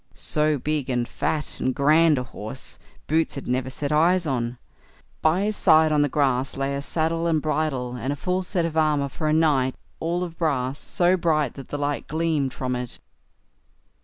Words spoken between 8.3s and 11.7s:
set of armour for a knight, all of brass, so bright that